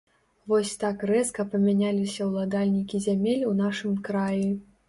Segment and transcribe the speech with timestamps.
[0.51, 4.47] Вось так рэзка памяняліся ўладальнікі зямель у нашым краі.